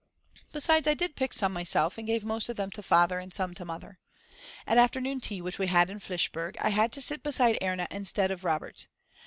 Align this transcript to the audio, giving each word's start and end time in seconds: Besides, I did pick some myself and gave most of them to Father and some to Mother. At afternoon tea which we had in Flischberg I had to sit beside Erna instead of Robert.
Besides, 0.51 0.87
I 0.87 0.95
did 0.95 1.15
pick 1.15 1.31
some 1.31 1.53
myself 1.53 1.95
and 1.95 2.07
gave 2.07 2.23
most 2.25 2.49
of 2.49 2.55
them 2.55 2.71
to 2.71 2.81
Father 2.81 3.19
and 3.19 3.31
some 3.31 3.53
to 3.53 3.63
Mother. 3.63 3.99
At 4.65 4.79
afternoon 4.79 5.19
tea 5.19 5.43
which 5.43 5.59
we 5.59 5.67
had 5.67 5.91
in 5.91 5.99
Flischberg 5.99 6.57
I 6.59 6.69
had 6.69 6.91
to 6.93 7.01
sit 7.03 7.21
beside 7.21 7.59
Erna 7.61 7.87
instead 7.91 8.31
of 8.31 8.43
Robert. 8.43 8.87